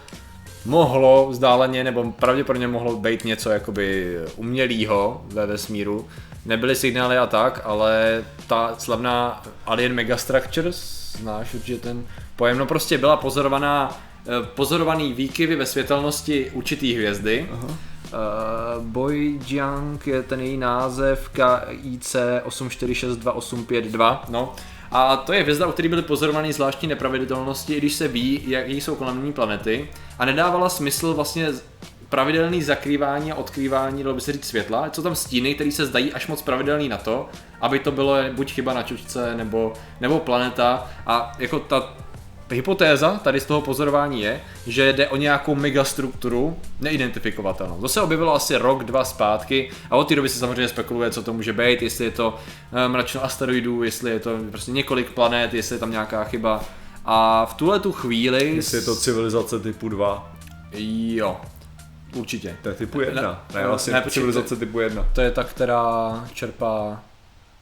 mohlo 0.66 1.28
vzdáleně, 1.30 1.84
nebo 1.84 2.12
pravděpodobně 2.12 2.68
mohlo 2.68 2.96
být 2.96 3.24
něco 3.24 3.50
jakoby 3.50 4.16
umělýho 4.36 5.24
ve 5.26 5.46
vesmíru. 5.46 6.06
Nebyly 6.46 6.76
signály 6.76 7.18
a 7.18 7.26
tak, 7.26 7.60
ale 7.64 8.24
ta 8.46 8.74
slavná 8.78 9.42
Alien 9.66 9.94
Megastructures, 9.94 11.12
znáš 11.18 11.54
určitě 11.54 11.78
ten 11.78 12.06
pojem, 12.36 12.58
no 12.58 12.66
prostě 12.66 12.98
byla 12.98 13.16
pozorovaná, 13.16 13.98
eh, 14.20 14.46
pozorovaný 14.54 15.12
výkyvy 15.12 15.56
ve 15.56 15.66
světelnosti 15.66 16.50
určitý 16.50 16.94
hvězdy. 16.94 17.48
Aha. 17.52 17.68
Uh, 18.06 18.84
Boyjiang 18.84 20.06
je 20.06 20.22
ten 20.22 20.40
její 20.40 20.56
název 20.56 21.28
KIC 21.28 22.16
846282, 22.44 24.24
no. 24.28 24.54
A 24.90 25.16
to 25.16 25.32
je 25.32 25.42
hvězda, 25.42 25.66
u 25.66 25.72
které 25.72 25.88
byly 25.88 26.02
pozorovány 26.02 26.52
zvláštní 26.52 26.88
nepravidelnosti, 26.88 27.74
i 27.74 27.78
když 27.78 27.92
se 27.92 28.08
ví, 28.08 28.42
jak 28.46 28.68
jsou 28.68 28.94
kolem 28.94 29.24
ní 29.24 29.32
planety. 29.32 29.88
A 30.18 30.24
nedávala 30.24 30.68
smysl 30.68 31.14
vlastně 31.14 31.48
pravidelný 32.08 32.62
zakrývání 32.62 33.32
a 33.32 33.34
odkrývání, 33.34 34.02
dalo 34.02 34.14
by 34.14 34.20
se 34.20 34.32
říct 34.32 34.44
světla, 34.44 34.90
co 34.90 35.02
tam 35.02 35.14
stíny, 35.14 35.54
které 35.54 35.72
se 35.72 35.86
zdají 35.86 36.12
až 36.12 36.26
moc 36.26 36.42
pravidelný 36.42 36.88
na 36.88 36.96
to, 36.96 37.28
aby 37.60 37.78
to 37.78 37.92
bylo 37.92 38.16
buď 38.32 38.52
chyba 38.52 38.74
na 38.74 38.82
čočce 38.82 39.34
nebo, 39.36 39.72
nebo 40.00 40.18
planeta 40.18 40.90
a 41.06 41.32
jako 41.38 41.58
ta 41.58 41.92
hypotéza 42.50 43.20
tady 43.24 43.40
z 43.40 43.44
toho 43.44 43.60
pozorování 43.60 44.22
je, 44.22 44.40
že 44.66 44.92
jde 44.92 45.08
o 45.08 45.16
nějakou 45.16 45.54
megastrukturu 45.54 46.56
neidentifikovatelnou. 46.80 47.80
To 47.80 47.88
se 47.88 48.00
objevilo 48.00 48.34
asi 48.34 48.56
rok, 48.56 48.84
dva 48.84 49.04
zpátky 49.04 49.70
a 49.90 49.96
od 49.96 50.08
té 50.08 50.14
doby 50.16 50.28
se 50.28 50.38
samozřejmě 50.38 50.68
spekuluje, 50.68 51.10
co 51.10 51.22
to 51.22 51.32
může 51.32 51.52
být, 51.52 51.82
jestli 51.82 52.04
je 52.04 52.10
to 52.10 52.36
eh, 52.72 52.88
mračno 52.88 53.24
asteroidů, 53.24 53.82
jestli 53.82 54.10
je 54.10 54.20
to 54.20 54.30
prostě 54.50 54.72
několik 54.72 55.10
planet, 55.10 55.54
jestli 55.54 55.74
je 55.74 55.80
tam 55.80 55.90
nějaká 55.90 56.24
chyba. 56.24 56.64
A 57.04 57.46
v 57.46 57.54
tuhle 57.54 57.80
tu 57.80 57.92
chvíli... 57.92 58.56
Jestli 58.56 58.78
je 58.78 58.82
to 58.82 58.96
civilizace 58.96 59.60
typu 59.60 59.88
2. 59.88 60.32
Jo, 60.72 61.36
určitě. 62.16 62.56
To 62.62 62.68
je 62.68 62.74
typu 62.74 63.00
1. 63.00 63.22
Ne, 63.22 63.60
ne, 63.60 63.66
vlastně 63.66 63.92
ne, 63.92 64.02
civilizace 64.08 64.56
typu 64.56 64.80
1. 64.80 65.06
To 65.12 65.20
je 65.20 65.30
ta, 65.30 65.44
která 65.44 66.24
čerpá 66.32 67.02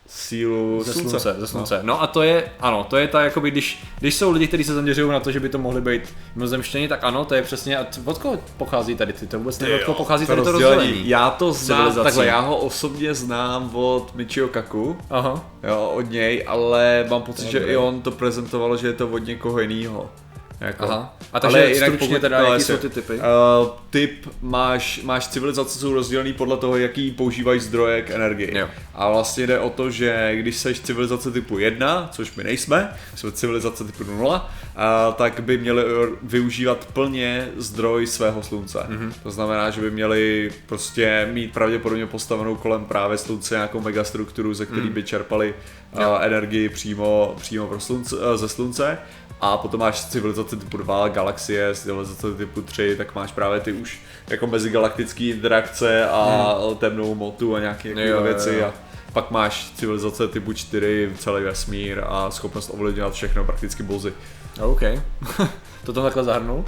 sílu 0.07 0.83
ze 0.85 0.93
slunce. 0.93 1.21
slunce 1.21 1.41
ze 1.41 1.47
slunce. 1.47 1.81
No. 1.83 1.95
no. 1.95 2.03
a 2.03 2.07
to 2.07 2.23
je, 2.23 2.51
ano, 2.61 2.87
to 2.91 2.97
je 2.97 3.09
ta, 3.09 3.25
jakoby, 3.25 3.51
když, 3.51 3.85
když 3.99 4.15
jsou 4.15 4.31
lidi, 4.31 4.49
kteří 4.49 4.65
se 4.65 4.75
zaměřují 4.75 5.11
na 5.11 5.21
to, 5.21 5.33
že 5.33 5.41
by 5.41 5.49
to 5.49 5.59
mohly 5.59 5.81
být 5.81 6.03
mimozemštění, 6.35 6.89
tak 6.89 7.05
ano, 7.05 7.25
to 7.25 7.35
je 7.35 7.43
přesně, 7.43 7.79
a 7.79 7.87
od 8.05 8.19
koho 8.19 8.39
pochází 8.57 8.97
tady 8.97 9.13
ty, 9.13 9.27
to 9.27 9.39
vůbec 9.39 9.59
nevím, 9.59 9.77
od 9.77 9.85
koho 9.85 9.99
pochází 9.99 10.27
tady 10.27 10.43
to 10.43 10.53
rozdělení. 10.53 11.09
Já 11.09 11.31
to 11.31 11.53
znám, 11.53 11.95
takhle, 11.95 12.27
já 12.27 12.41
ho 12.41 12.57
osobně 12.57 13.15
znám 13.15 13.71
od 13.77 14.15
Michio 14.15 14.49
Kaku, 14.49 14.97
Aha. 15.11 15.45
jo, 15.63 15.93
od 15.95 16.11
něj, 16.11 16.45
ale 16.47 17.07
mám 17.11 17.23
pocit, 17.23 17.51
že 17.51 17.59
i 17.59 17.77
on 17.77 18.03
to 18.03 18.11
prezentoval, 18.11 18.77
že 18.77 18.87
je 18.87 18.93
to 18.93 19.09
od 19.09 19.19
někoho 19.19 19.61
jiného. 19.61 20.11
Jako. 20.61 20.85
Aha. 20.85 21.17
A 21.33 21.41
takže 21.41 21.59
Ale 21.59 21.71
jinak 21.71 21.95
stručně 21.95 22.21
teda, 22.21 22.39
jaký 22.39 22.63
jsou 22.63 22.77
ty 22.77 22.91
typy? 22.91 23.13
Uh, 23.13 23.21
typ 23.91 24.29
máš, 24.43 25.01
máš 25.03 25.29
civilizace, 25.29 25.79
jsou 25.79 25.95
rozdělený 25.95 26.33
podle 26.33 26.57
toho, 26.57 26.77
jaký 26.77 27.11
používají 27.11 27.61
zdroje 27.61 28.03
k 28.03 28.11
energii. 28.11 28.59
Jo. 28.59 28.69
A 28.95 29.11
vlastně 29.11 29.47
jde 29.47 29.59
o 29.59 29.71
to, 29.71 29.91
že 29.91 30.37
když 30.37 30.57
seš 30.57 30.81
civilizace 30.81 31.31
typu 31.31 31.59
1, 31.59 32.09
což 32.13 32.35
my 32.35 32.45
nejsme, 32.45 32.97
jsme 33.15 33.33
civilizace 33.33 33.85
typu 33.85 34.05
0, 34.05 34.51
uh, 34.77 35.15
tak 35.15 35.41
by 35.41 35.59
měli 35.59 35.85
využívat 36.23 36.89
plně 36.93 37.49
zdroj 37.57 38.07
svého 38.07 38.43
slunce. 38.43 38.79
Mm-hmm. 38.79 39.13
To 39.23 39.31
znamená, 39.31 39.71
že 39.71 39.81
by 39.81 39.91
měli 39.91 40.51
prostě 40.67 41.29
mít 41.33 41.53
pravděpodobně 41.53 42.07
postavenou 42.07 42.57
kolem 42.57 42.85
právě 42.85 43.19
slunce 43.19 43.55
nějakou 43.55 43.81
megastrukturu, 43.81 44.55
ze 44.55 44.67
který 44.67 44.87
mm. 44.87 44.93
by 44.93 45.03
čerpali 45.03 45.55
uh, 45.93 46.01
energii 46.21 46.69
přímo, 46.69 47.35
přímo 47.39 47.67
pro 47.67 47.81
slunce, 47.81 48.17
uh, 48.17 48.37
ze 48.37 48.49
slunce 48.49 48.99
a 49.41 49.57
potom 49.57 49.81
máš 49.81 50.05
civilizace 50.05 50.57
typu 50.57 50.77
2, 50.77 51.09
galaxie, 51.09 51.75
civilizace 51.75 52.35
typu 52.35 52.63
3, 52.63 52.95
tak 52.97 53.15
máš 53.15 53.33
právě 53.33 53.61
ty 53.61 53.73
už 53.73 54.01
jako 54.29 54.47
mezigalaktické 54.47 55.25
interakce 55.25 56.09
a 56.09 56.55
hmm. 56.67 56.77
temnou 56.77 57.15
motu 57.15 57.57
a 57.57 57.61
nějaké 57.61 58.07
jo, 58.07 58.23
věci. 58.23 58.49
Jo, 58.49 58.59
jo. 58.59 58.73
A 59.09 59.13
pak 59.13 59.31
máš 59.31 59.73
civilizace 59.77 60.29
typu 60.29 60.53
4, 60.53 61.13
celý 61.19 61.45
vesmír 61.45 62.03
a 62.07 62.31
schopnost 62.31 62.71
ovlivňovat 62.75 63.15
všechno, 63.15 63.45
prakticky 63.45 63.83
bozy. 63.83 64.13
OK. 64.61 64.83
to 65.85 65.93
tam 65.93 66.05
takhle 66.05 66.25
zahrnul? 66.25 66.65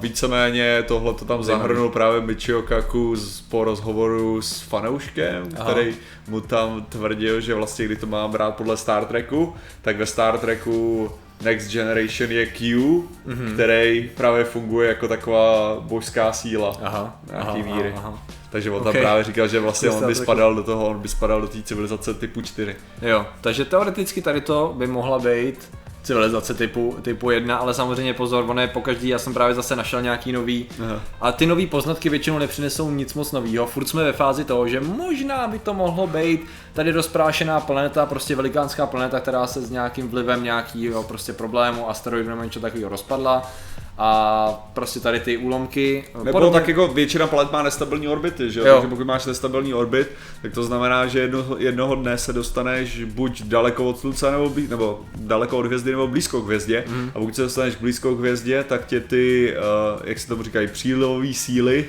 víceméně 0.00 0.84
tohle 0.88 1.14
to 1.14 1.24
tam 1.24 1.42
zahrnul 1.42 1.88
právě 1.88 2.20
Michio 2.20 2.62
Kaku 2.62 3.16
z, 3.16 3.40
po 3.40 3.64
rozhovoru 3.64 4.42
s 4.42 4.60
fanouškem, 4.60 5.48
Aha. 5.58 5.72
který 5.72 5.94
mu 6.28 6.40
tam 6.40 6.86
tvrdil, 6.88 7.40
že 7.40 7.54
vlastně 7.54 7.84
kdy 7.84 7.96
to 7.96 8.06
mám 8.06 8.30
brát 8.30 8.56
podle 8.56 8.76
Star 8.76 9.04
Treku, 9.04 9.54
tak 9.82 9.96
ve 9.96 10.06
Star 10.06 10.38
Treku 10.38 11.10
Next 11.42 11.72
Generation 11.72 12.30
je 12.30 12.46
Q, 12.46 12.76
mm-hmm. 12.76 13.54
který 13.54 14.10
právě 14.16 14.44
funguje 14.44 14.88
jako 14.88 15.08
taková 15.08 15.76
božská 15.80 16.32
síla 16.32 16.76
aha, 16.82 17.20
nějaký 17.30 17.48
aha, 17.48 17.54
víry. 17.54 17.92
Aha, 17.96 18.08
aha. 18.08 18.22
Takže 18.50 18.70
on 18.70 18.82
tam 18.82 18.90
okay. 18.90 19.02
právě 19.02 19.24
říkal, 19.24 19.48
že 19.48 19.60
vlastně 19.60 19.90
on 19.90 20.06
by 20.06 20.14
spadal 20.14 20.54
do 20.54 20.62
toho, 20.62 20.88
on 20.88 20.98
by 20.98 21.08
spadal 21.08 21.40
do 21.40 21.48
té 21.48 21.62
civilizace 21.62 22.14
typu 22.14 22.42
4. 22.42 22.76
Jo, 23.02 23.26
takže 23.40 23.64
teoreticky 23.64 24.22
tady 24.22 24.40
to 24.40 24.74
by 24.78 24.86
mohla 24.86 25.18
být 25.18 25.70
civilizace 26.08 26.54
typu, 26.54 26.96
typu 27.02 27.30
1, 27.30 27.56
ale 27.56 27.74
samozřejmě 27.74 28.14
pozor, 28.14 28.44
ono 28.48 28.60
je 28.60 28.68
pokaždý, 28.68 29.08
já 29.08 29.18
jsem 29.18 29.34
právě 29.34 29.54
zase 29.54 29.76
našel 29.76 30.02
nějaký 30.02 30.32
nový 30.32 30.66
Aha. 30.84 31.00
a 31.20 31.32
ty 31.32 31.46
nový 31.46 31.66
poznatky 31.66 32.08
většinou 32.08 32.38
nepřinesou 32.38 32.90
nic 32.90 33.14
moc 33.14 33.32
nového. 33.32 33.66
Furt 33.66 33.88
jsme 33.88 34.04
ve 34.04 34.12
fázi 34.12 34.44
toho, 34.44 34.68
že 34.68 34.80
možná 34.80 35.46
by 35.46 35.58
to 35.58 35.74
mohlo 35.74 36.06
být 36.06 36.40
tady 36.72 36.92
rozprášená 36.92 37.60
planeta, 37.60 38.06
prostě 38.06 38.36
velikánská 38.36 38.86
planeta, 38.86 39.20
která 39.20 39.46
se 39.46 39.60
s 39.62 39.70
nějakým 39.70 40.08
vlivem 40.08 40.44
nějakého 40.44 41.02
prostě 41.02 41.32
problému, 41.32 41.90
asteroidu 41.90 42.30
nebo 42.30 42.42
něco 42.42 42.60
takového 42.60 42.90
rozpadla 42.90 43.50
a 43.98 44.70
prostě 44.72 45.00
tady 45.00 45.20
ty 45.20 45.36
úlomky. 45.36 46.04
Nebo 46.14 46.32
podobně... 46.32 46.60
tak 46.60 46.68
jako 46.68 46.88
většina 46.88 47.26
planet 47.26 47.52
má 47.52 47.62
nestabilní 47.62 48.08
orbity, 48.08 48.50
že 48.50 48.60
jo? 48.60 48.66
Takže 48.72 48.88
pokud 48.88 49.06
máš 49.06 49.26
nestabilní 49.26 49.74
orbit, 49.74 50.08
tak 50.42 50.52
to 50.52 50.62
znamená, 50.62 51.06
že 51.06 51.20
jedno, 51.20 51.46
jednoho 51.58 51.94
dne 51.94 52.18
se 52.18 52.32
dostaneš 52.32 53.04
buď 53.04 53.42
daleko 53.42 53.84
od 53.84 53.98
slunce, 53.98 54.30
nebo, 54.30 54.48
blí, 54.48 54.68
nebo 54.68 55.00
daleko 55.16 55.58
od 55.58 55.66
hvězdy, 55.66 55.90
nebo 55.90 56.08
blízko 56.08 56.40
k 56.40 56.44
hvězdě. 56.44 56.84
Mm. 56.86 57.10
A 57.14 57.18
pokud 57.18 57.36
se 57.36 57.42
dostaneš 57.42 57.76
blízko 57.76 58.14
k 58.14 58.18
hvězdě, 58.18 58.64
tak 58.68 58.86
tě 58.86 59.00
ty, 59.00 59.54
uh, 59.56 60.00
jak 60.04 60.18
se 60.18 60.28
tomu 60.28 60.42
říkají, 60.42 60.68
přílivové 60.68 61.34
síly 61.34 61.84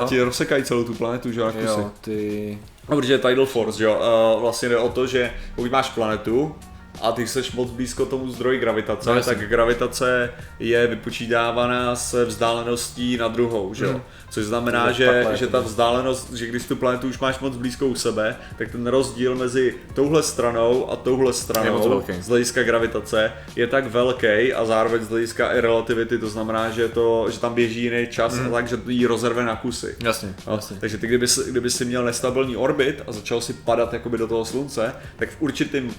uh, 0.00 0.08
ti 0.08 0.22
rozsekají 0.22 0.64
celou 0.64 0.84
tu 0.84 0.94
planetu, 0.94 1.32
že 1.32 1.40
jo? 1.40 1.90
ty... 2.00 2.58
No, 2.88 2.96
protože 2.96 3.18
Tidal 3.18 3.46
Force, 3.46 3.84
jo, 3.84 4.00
uh, 4.34 4.42
vlastně 4.42 4.68
jde 4.68 4.76
o 4.76 4.88
to, 4.88 5.06
že 5.06 5.30
pokud 5.54 5.70
máš 5.70 5.90
planetu, 5.90 6.54
a 7.00 7.12
ty 7.12 7.26
jsi 7.26 7.42
moc 7.54 7.70
blízko 7.70 8.06
tomu 8.06 8.30
zdroji 8.30 8.58
gravitace, 8.58 9.14
no, 9.14 9.22
tak 9.22 9.48
gravitace 9.48 10.30
je 10.58 10.86
vypočítávaná 10.86 11.96
se 11.96 12.24
vzdáleností 12.24 13.16
na 13.16 13.28
druhou, 13.28 13.74
že 13.74 13.84
jo? 13.84 13.92
Mm. 13.92 14.02
Což 14.30 14.44
znamená, 14.44 14.92
že, 14.92 15.06
takhle, 15.06 15.36
že 15.36 15.46
ta 15.46 15.60
vzdálenost, 15.60 16.32
že 16.32 16.46
když 16.46 16.64
tu 16.64 16.76
planetu 16.76 17.08
už 17.08 17.18
máš 17.18 17.38
moc 17.38 17.56
blízko 17.56 17.86
u 17.86 17.94
sebe, 17.94 18.36
tak 18.58 18.72
ten 18.72 18.86
rozdíl 18.86 19.34
mezi 19.34 19.74
touhle 19.94 20.22
stranou 20.22 20.90
a 20.90 20.96
touhle 20.96 21.32
stranou 21.32 22.02
z 22.20 22.28
hlediska 22.28 22.62
gravitace 22.62 23.32
je 23.56 23.66
tak 23.66 23.86
velký 23.86 24.52
a 24.52 24.64
zároveň 24.64 25.04
z 25.04 25.08
hlediska 25.08 25.52
i 25.52 25.60
relativity, 25.60 26.18
to 26.18 26.28
znamená, 26.28 26.70
že, 26.70 26.88
to, 26.88 27.30
že 27.30 27.38
tam 27.38 27.54
běží 27.54 27.82
jiný 27.82 28.06
čas 28.10 28.38
mm. 28.38 28.46
a 28.46 28.50
tak, 28.50 28.68
že 28.68 28.76
to 28.76 28.90
jí 28.90 29.06
rozerve 29.06 29.44
na 29.44 29.56
kusy. 29.56 29.96
Jasně, 30.02 30.34
no, 30.46 30.54
jasně. 30.54 30.76
Takže 30.80 30.98
ty, 30.98 31.06
kdyby, 31.06 31.26
kdyby 31.50 31.70
si 31.70 31.84
měl 31.84 32.04
nestabilní 32.04 32.56
orbit 32.56 33.02
a 33.06 33.12
začal 33.12 33.40
si 33.40 33.52
padat 33.52 33.92
jakoby 33.92 34.18
do 34.18 34.26
toho 34.26 34.44
slunce, 34.44 34.92
tak 35.16 35.30
v 35.30 35.36
určitém 35.42 35.90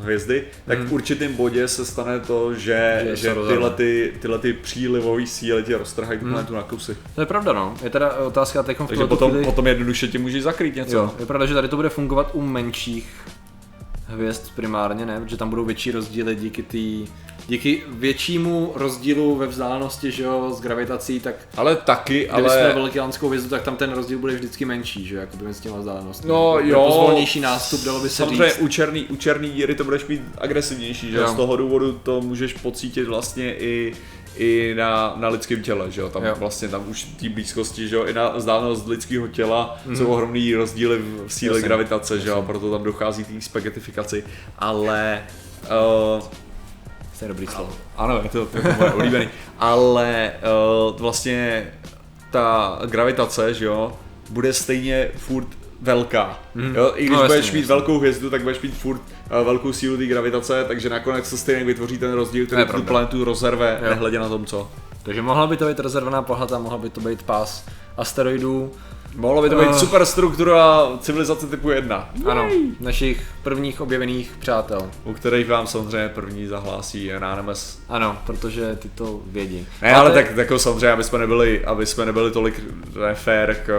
hvězdy, 0.00 0.43
tak 0.66 0.78
mm. 0.78 0.86
v 0.86 0.92
určitém 0.92 1.34
bodě 1.34 1.68
se 1.68 1.84
stane 1.84 2.20
to, 2.20 2.54
že, 2.54 3.00
že, 3.04 3.16
že 3.16 3.34
tyhle, 3.48 3.70
ty, 3.70 4.12
tyhle 4.20 4.38
ty 4.38 4.52
přílivové 4.52 5.26
síly 5.26 5.62
tě 5.62 5.78
roztrhají 5.78 6.18
tu 6.18 6.26
mm. 6.26 6.32
planetu 6.32 6.54
na 6.54 6.62
kusy. 6.62 6.96
To 7.14 7.20
je 7.20 7.26
pravda, 7.26 7.52
no 7.52 7.74
je 7.82 7.90
teda 7.90 8.14
otázka 8.16 8.62
teď 8.62 8.80
v 8.80 8.86
Takže 8.86 9.06
potom, 9.06 9.30
chvíli... 9.30 9.44
potom 9.44 9.66
jednoduše 9.66 10.08
ti 10.08 10.18
můžeš 10.18 10.42
zakrýt 10.42 10.76
něco. 10.76 10.96
Jo, 10.96 11.14
je 11.18 11.26
pravda, 11.26 11.46
že 11.46 11.54
tady 11.54 11.68
to 11.68 11.76
bude 11.76 11.88
fungovat 11.88 12.30
u 12.32 12.42
menších 12.42 13.08
hvězd 14.06 14.42
primárně, 14.56 15.06
ne? 15.06 15.20
Protože 15.20 15.36
tam 15.36 15.50
budou 15.50 15.64
větší 15.64 15.90
rozdíly 15.90 16.36
díky 16.36 16.62
té 16.62 17.12
díky 17.48 17.82
většímu 17.88 18.72
rozdílu 18.74 19.36
ve 19.36 19.46
vzdálenosti, 19.46 20.10
že 20.10 20.22
jo, 20.22 20.54
s 20.56 20.60
gravitací, 20.60 21.20
tak 21.20 21.34
ale 21.56 21.76
taky, 21.76 22.30
ale... 22.30 22.50
jsme 22.50 22.74
velikánskou 22.74 23.28
hvězdu, 23.28 23.48
tak 23.48 23.62
tam 23.62 23.76
ten 23.76 23.92
rozdíl 23.92 24.18
bude 24.18 24.34
vždycky 24.34 24.64
menší, 24.64 25.06
že 25.06 25.16
jako 25.16 25.36
s 25.50 25.60
těma 25.60 25.78
vzdálenostmi. 25.78 26.28
No 26.28 26.58
jo. 26.58 26.84
Pozvolnější 26.86 27.40
nástup, 27.40 27.84
dalo 27.84 28.00
by 28.00 28.08
se 28.08 28.14
Samozřejmě 28.14 28.48
říct. 28.48 28.58
u 28.60 28.68
černý, 28.68 29.04
u 29.04 29.16
černý 29.16 29.50
díry 29.50 29.74
to 29.74 29.84
budeš 29.84 30.06
mít 30.06 30.22
agresivnější, 30.38 31.10
že 31.10 31.16
jo. 31.16 31.28
z 31.28 31.34
toho 31.34 31.56
důvodu 31.56 31.92
to 32.02 32.20
můžeš 32.20 32.52
pocítit 32.52 33.04
vlastně 33.04 33.54
i 33.54 33.92
i 34.36 34.74
na, 34.76 35.14
na 35.16 35.28
lidském 35.28 35.62
těle, 35.62 35.90
že 35.90 36.00
jo, 36.00 36.08
tam 36.08 36.24
Jo. 36.24 36.34
vlastně 36.38 36.68
tam 36.68 36.88
už 36.88 37.02
té 37.04 37.28
blízkosti, 37.28 37.88
že 37.88 37.96
jo, 37.96 38.04
i 38.04 38.12
na 38.12 38.28
vzdálenost 38.28 38.86
lidského 38.86 39.28
těla 39.28 39.76
mm. 39.86 39.96
jsou 39.96 40.06
ohromný 40.06 40.54
rozdíly 40.54 40.98
v, 40.98 41.26
v 41.26 41.32
síle. 41.32 41.56
Jasně. 41.56 41.66
gravitace, 41.68 42.20
že 42.20 42.28
jo, 42.28 42.42
proto 42.42 42.70
tam 42.70 42.82
dochází 42.84 43.24
k 43.24 43.28
té 43.28 43.40
spagetifikaci, 43.40 44.24
ale 44.58 45.22
uh, 45.62 46.22
To 47.18 47.24
je 47.24 47.28
dobrý 47.28 47.46
slovo. 47.46 47.72
ano, 47.96 48.20
je 48.22 48.28
to, 48.28 48.46
to 48.46 48.56
je 48.58 48.76
moje 48.78 48.92
oblíbený. 48.92 49.28
Ale 49.58 50.32
uh, 50.90 51.00
vlastně 51.00 51.66
ta 52.30 52.78
gravitace, 52.86 53.54
že 53.54 53.64
jo, 53.64 53.92
bude 54.30 54.52
stejně 54.52 55.10
furt 55.16 55.48
velká. 55.84 56.38
Mm. 56.54 56.74
Jo, 56.76 56.92
I 56.96 57.04
když 57.06 57.18
No, 57.18 57.26
budeš 57.26 57.52
mít 57.52 57.60
jasně. 57.60 57.74
velkou 57.74 57.98
hvězdu, 57.98 58.30
tak 58.30 58.42
budeš 58.42 58.60
mít 58.60 58.74
furt 58.74 59.00
uh, 59.40 59.46
velkou 59.46 59.72
sílu 59.72 59.96
té 59.96 60.06
gravitace, 60.06 60.64
takže 60.68 60.88
nakonec 60.88 61.28
se 61.28 61.36
stejně 61.36 61.64
vytvoří 61.64 61.98
ten 61.98 62.12
rozdíl, 62.12 62.46
který 62.46 62.64
tu 62.66 62.82
planetu 62.82 63.24
rozerve, 63.24 63.78
Jo. 63.82 63.90
nehledě 63.90 64.18
na 64.18 64.28
tom 64.28 64.44
co. 64.46 64.70
Takže 65.02 65.22
mohla 65.22 65.46
by 65.46 65.56
to 65.56 65.68
být 65.68 65.80
rezervná 65.80 66.22
pohlata, 66.22 66.58
mohla 66.58 66.78
by 66.78 66.90
to 66.90 67.00
být 67.00 67.22
pás 67.22 67.64
asteroidů. 67.96 68.72
Mohlo 69.16 69.42
by 69.42 69.50
to 69.50 69.60
být 69.60 69.68
Eh. 69.70 69.78
superstruktura 69.78 70.86
civilizace 71.00 71.46
typu 71.46 71.70
1, 71.70 72.10
Ano, 72.26 72.48
našich 72.80 73.22
prvních 73.42 73.80
objevených 73.80 74.32
přátel. 74.38 74.90
u 75.04 75.12
kterých 75.14 75.48
vám 75.48 75.66
samozřejmě 75.66 76.08
první 76.08 76.46
zahlásí 76.46 77.12
Anonymous. 77.12 77.78
Ano, 77.88 78.18
protože 78.26 78.76
ty 78.76 78.88
to 78.88 79.20
vědí. 79.26 79.66
Ne, 79.82 79.94
ale 79.94 80.08
Máte- 80.10 80.24
tak 80.24 80.36
jako 80.36 80.58
samozřejmě, 80.58 80.90
aby 80.92 81.04
jsme 81.04 81.18
nebyli, 81.18 81.64
aby 81.64 81.86
jsme 81.86 82.04
nebyli 82.06 82.30
tolik 82.30 82.60
nefér 83.08 83.56
k, 83.66 83.72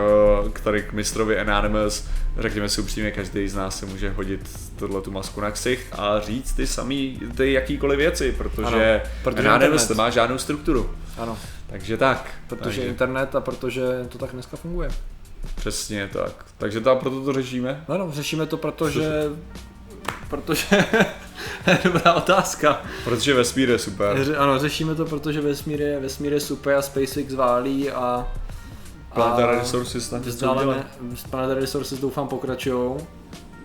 k, 0.54 0.62
tady 0.62 0.82
k 0.82 0.94
mistrovi 0.94 1.40
Anonymous, 1.40 2.08
řekněme 2.40 2.70
si 2.70 2.82
upřímně, 2.82 3.12
každý 3.12 3.48
z 3.48 3.56
nás 3.56 3.80
si 3.80 3.86
může 3.86 4.10
hodit 4.10 4.42
tohle 4.76 5.02
tu 5.02 5.12
masku 5.12 5.42
na 5.42 5.52
ksicht 5.52 5.88
a 5.92 6.20
říct 6.20 6.54
ty 6.54 6.68
samý, 6.68 7.20
ty 7.38 7.54
jakýkoliv 7.54 7.98
věci, 8.00 8.32
protože, 8.38 9.02
Ano, 9.02 9.10
protože 9.24 9.48
Anonymous 9.50 9.90
nemá 9.90 10.10
žádnou 10.10 10.38
strukturu. 10.38 10.90
Ano, 11.18 11.38
Takže 11.68 11.98
tak. 11.98 12.30
protože 12.48 12.64
takže, 12.64 12.82
internet 12.82 13.36
a 13.36 13.42
protože 13.42 13.82
to 14.10 14.18
tak 14.18 14.32
dneska 14.32 14.58
funguje. 14.58 14.90
Přesně 15.56 16.10
tak. 16.14 16.46
Takže 16.58 16.82
tam 16.82 16.98
proto 16.98 17.26
to 17.26 17.34
řešíme. 17.34 17.86
No, 17.90 17.98
no, 17.98 18.12
řešíme 18.12 18.46
to, 18.46 18.58
protože... 18.58 19.24
Protože... 20.30 20.86
Dobrá 21.84 22.14
otázka. 22.14 22.82
Protože 23.04 23.34
vesmír 23.34 23.70
je 23.70 23.80
super. 23.80 24.18
Ře- 24.18 24.36
Ano, 24.38 24.60
řešíme 24.60 24.96
to, 24.96 25.06
protože 25.06 25.42
vesmír 25.42 25.82
je, 25.82 26.00
vesmír 26.00 26.34
je 26.34 26.40
super 26.40 26.76
a 26.76 26.82
SpaceX 26.82 27.34
válí 27.34 27.92
a... 27.92 28.28
Planetary 29.14 29.58
Resources 29.58 30.14
udělá. 30.36 30.76
Planetary 31.30 31.62
Resources 31.62 32.00
doufám 32.00 32.28
pokračujou. 32.28 33.08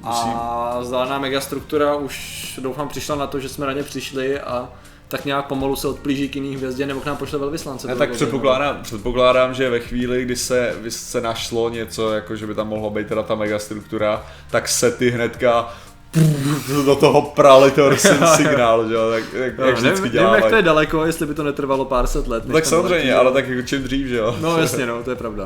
A 0.03 0.79
vzdálená 0.81 1.19
megastruktura 1.19 1.95
už 1.97 2.59
doufám 2.63 2.89
přišla 2.89 3.17
na 3.17 3.27
to, 3.27 3.41
že 3.41 3.49
jsme 3.49 3.67
na 3.67 3.73
ně 3.73 3.83
přišli 3.83 4.41
a 4.41 4.69
tak 5.11 5.25
nějak 5.25 5.47
pomalu 5.47 5.77
se 5.77 5.89
odplíží 5.89 6.29
k 6.29 6.35
jiný 6.37 6.57
hvězdě 6.57 6.87
nebo 6.87 7.01
k 7.01 7.05
nám 7.07 7.17
pošle 7.17 7.39
velvyslance. 7.39 7.89
Ne, 7.89 7.97
tak 7.97 8.11
předpokládám, 8.11 8.79
předpokládám, 8.83 9.55
že 9.55 9.71
ve 9.71 9.81
chvíli, 9.81 10.25
kdy 10.25 10.37
se, 10.37 10.75
kdy 10.81 10.91
se 10.91 11.21
našlo 11.21 11.69
něco, 11.69 12.13
jako 12.13 12.37
že 12.37 12.47
by 12.47 12.55
tam 12.55 12.69
mohla 12.69 12.91
být 12.91 13.07
teda 13.07 13.23
ta 13.23 13.35
megastruktura, 13.35 14.27
tak 14.51 14.69
se 14.69 14.91
ty 14.91 15.11
hnedka 15.11 15.69
do 16.85 16.97
toho 16.97 17.23
prali 17.23 17.71
to 17.71 17.97
signál, 18.37 18.89
že 18.89 18.95
jo, 18.95 19.11
tak 19.11 19.25
jak, 19.33 19.59
No, 19.59 19.65
jak 19.65 19.75
nevím, 19.75 19.75
vždycky 19.75 19.89
nevím, 19.89 20.05
jak 20.05 20.13
děláme. 20.13 20.43
to 20.51 20.57
je 20.57 20.63
daleko, 20.63 21.05
jestli 21.05 21.27
by 21.27 21.35
to 21.35 21.43
netrvalo 21.43 21.85
pár 21.85 22.07
set 22.07 22.29
let. 22.29 22.45
než 22.47 22.55
Tak 22.55 22.67
samozřejmě, 22.67 23.15
ale 23.15 23.33
tak 23.33 23.49
jako 23.49 23.63
čím 23.63 23.83
dřív, 23.83 24.07
že 24.07 24.17
jo. 24.17 24.37
No 24.41 24.59
jasně, 24.61 24.87
no, 24.87 25.03
to 25.03 25.11
je 25.11 25.17
pravda. 25.17 25.45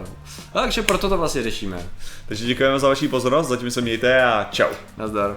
No. 0.55 0.61
Takže 0.63 0.83
proto 0.83 1.09
to 1.09 1.17
vlastně 1.19 1.43
řešíme. 1.43 1.89
Takže 2.29 2.47
děkujeme 2.47 2.79
za 2.79 2.89
vaši 2.89 3.09
pozornost, 3.09 3.49
zatím 3.49 3.71
se 3.71 3.81
mějte 3.81 4.23
a 4.25 4.49
čau. 4.53 4.69
Nazdar. 4.99 5.37